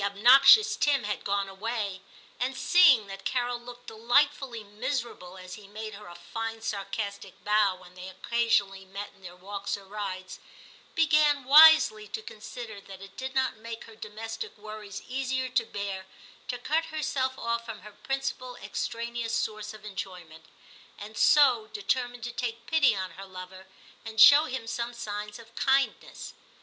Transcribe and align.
obnoxious 0.03 0.75
Tim 0.75 1.03
had 1.03 1.23
gone 1.23 1.47
away, 1.47 2.01
and 2.39 2.57
seeing 2.57 3.05
that 3.05 3.23
Carol 3.23 3.59
looked 3.59 3.85
delightfully 3.85 4.63
miserable 4.63 5.37
as 5.37 5.53
he 5.53 5.67
made 5.67 5.93
her 5.93 6.07
a 6.07 6.15
fine 6.15 6.59
sarcastic 6.63 7.43
bow 7.45 7.75
when 7.75 7.93
they 7.93 8.07
occasionally 8.09 8.83
met 8.83 9.11
in 9.15 9.21
their 9.21 9.35
walks 9.35 9.77
or 9.77 9.85
rides, 9.85 10.39
began 10.95 11.43
wisely 11.43 12.07
to 12.07 12.23
consider 12.23 12.81
that 12.81 12.99
it 12.99 13.15
did 13.15 13.35
not 13.35 13.57
make 13.57 13.83
her 13.83 13.95
domestic 13.95 14.57
worries 14.57 15.03
easier 15.07 15.49
to 15.49 15.67
bear 15.67 16.07
to 16.47 16.57
cut 16.57 16.85
her 16.85 17.03
self 17.03 17.37
off 17.37 17.63
from 17.63 17.81
her 17.81 17.91
principal 17.91 18.55
extraneous 18.55 19.35
source 19.35 19.71
of 19.71 19.85
enjoyment, 19.85 20.45
and 20.97 21.15
so 21.15 21.67
determined 21.73 22.23
to 22.23 22.31
take 22.33 22.65
pity 22.65 22.95
on 22.95 23.11
her 23.11 23.25
lover, 23.27 23.67
and 24.03 24.19
show 24.19 24.45
him 24.45 24.65
some 24.65 24.95
signs 24.95 25.37
of 25.37 25.53
kindness. 25.53 26.33